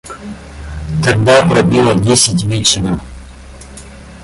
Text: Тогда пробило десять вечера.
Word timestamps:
Тогда 1.03 1.43
пробило 1.45 1.93
десять 1.93 2.43
вечера. 2.45 2.99